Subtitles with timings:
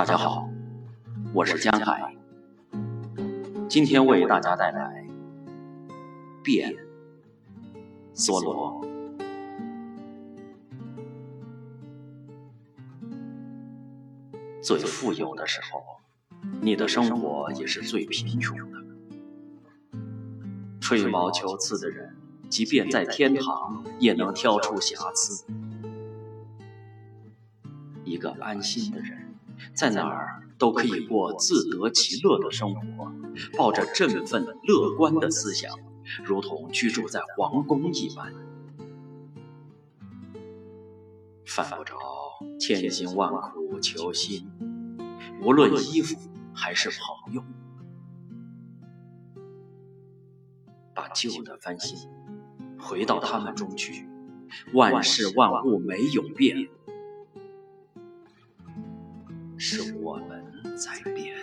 [0.00, 0.48] 大家好，
[1.34, 2.16] 我是江海，
[3.68, 5.06] 今天为大家带来
[6.42, 6.72] 《变》
[8.14, 8.82] 梭罗。
[14.62, 15.82] 最富有的时候，
[16.62, 18.78] 你的生活也是最贫穷的。
[20.80, 22.16] 吹毛求疵的人，
[22.48, 25.44] 即便在天堂，也能挑出瑕疵。
[28.02, 29.29] 一个安心的人。
[29.74, 33.12] 在哪儿都可以过自得其乐的生活，
[33.56, 35.70] 抱着振奋乐观的思想，
[36.24, 38.32] 如同居住在皇宫一般。
[41.46, 41.96] 犯不着
[42.60, 44.48] 千辛万苦求新，
[45.42, 46.16] 无论衣服
[46.54, 47.42] 还是朋友，
[50.94, 52.08] 把旧的翻新，
[52.78, 54.08] 回到他们中去，
[54.74, 56.68] 万事万物没有变。
[59.60, 60.42] 是我们
[60.74, 61.39] 在变。